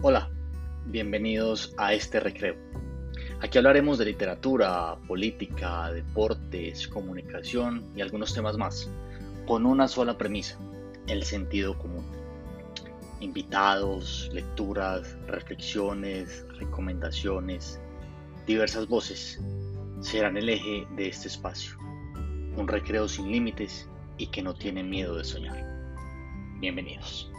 [0.00, 0.30] Hola,
[0.86, 2.54] bienvenidos a este recreo.
[3.40, 8.88] Aquí hablaremos de literatura, política, deportes, comunicación y algunos temas más,
[9.44, 10.56] con una sola premisa,
[11.08, 12.04] el sentido común.
[13.18, 17.80] Invitados, lecturas, reflexiones, recomendaciones,
[18.46, 19.40] diversas voces
[20.00, 21.76] serán el eje de este espacio.
[22.56, 25.60] Un recreo sin límites y que no tiene miedo de soñar.
[26.60, 27.32] Bienvenidos.